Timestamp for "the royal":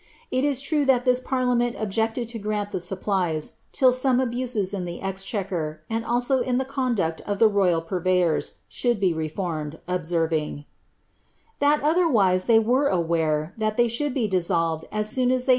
7.37-7.81